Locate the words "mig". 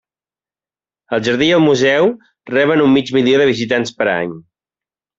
2.99-3.15